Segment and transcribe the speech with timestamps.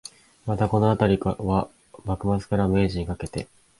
[0.47, 1.69] また、このあたりは、
[2.05, 3.47] 幕末から明治にかけて